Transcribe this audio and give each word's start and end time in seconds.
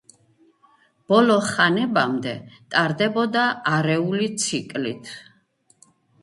ბოლო 1.11 1.35
ხანებამდე 1.47 2.33
ტარდებოდა 2.77 3.45
არეული 3.75 4.31
ციკლით. 4.47 5.13